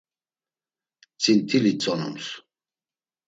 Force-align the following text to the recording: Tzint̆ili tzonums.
Tzint̆ili 1.21 1.73
tzonums. 1.79 2.27